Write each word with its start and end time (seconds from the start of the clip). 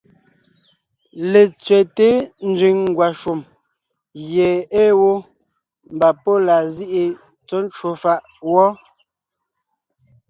Letsẅɛ́te 1.31 2.07
nzẅìŋ 2.49 2.77
ngwàshùm 2.91 3.39
gie 4.27 4.49
ée 4.81 4.89
wó, 5.01 5.11
mbà 5.93 6.09
pɔ́ 6.23 6.37
laa 6.47 6.63
zíʼi 6.73 7.03
tsɔ̌ 7.47 7.59
ncwò 7.65 7.89
fàʼ 8.01 8.21
wɔ́. 8.51 8.69